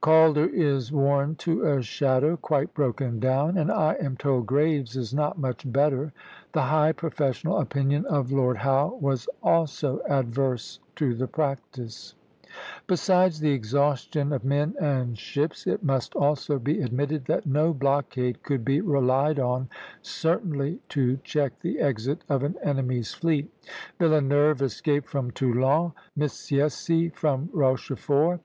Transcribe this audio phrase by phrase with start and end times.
[0.00, 5.12] Calder is worn to a shadow, quite broken down, and I am told Graves is
[5.12, 6.12] not much better."
[6.52, 12.14] The high professional opinion of Lord Howe was also adverse to the practice.
[12.86, 18.44] Besides the exhaustion of men and ships, it must also be admitted that no blockade
[18.44, 19.68] could be relied on
[20.00, 23.50] certainly to check the exit of an enemy's fleet.
[23.98, 28.38] Villeneuve escaped from Toulon, Missiessy from Rochefort.